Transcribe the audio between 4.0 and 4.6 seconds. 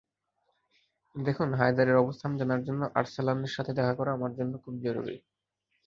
আমার জন্য